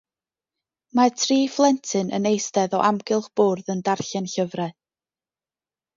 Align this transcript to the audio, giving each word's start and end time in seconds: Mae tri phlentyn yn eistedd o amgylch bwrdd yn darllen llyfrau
Mae 0.99 1.11
tri 1.23 1.35
phlentyn 1.57 2.09
yn 2.19 2.27
eistedd 2.31 2.75
o 2.79 2.81
amgylch 2.89 3.31
bwrdd 3.41 3.71
yn 3.77 3.87
darllen 3.91 4.29
llyfrau 4.37 4.77